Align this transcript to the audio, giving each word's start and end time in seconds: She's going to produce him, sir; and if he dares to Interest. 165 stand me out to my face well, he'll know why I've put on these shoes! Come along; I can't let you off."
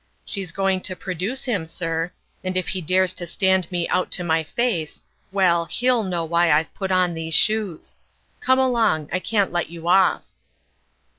She's 0.25 0.51
going 0.51 0.81
to 0.81 0.95
produce 0.95 1.43
him, 1.45 1.67
sir; 1.67 2.11
and 2.43 2.57
if 2.57 2.69
he 2.69 2.81
dares 2.81 3.13
to 3.13 3.21
Interest. 3.25 3.39
165 3.39 3.65
stand 3.67 3.71
me 3.71 3.87
out 3.89 4.09
to 4.13 4.23
my 4.23 4.43
face 4.43 4.99
well, 5.31 5.65
he'll 5.65 6.01
know 6.01 6.25
why 6.25 6.49
I've 6.51 6.73
put 6.73 6.89
on 6.89 7.13
these 7.13 7.35
shoes! 7.35 7.95
Come 8.39 8.57
along; 8.57 9.09
I 9.13 9.19
can't 9.19 9.51
let 9.51 9.69
you 9.69 9.87
off." 9.87 10.23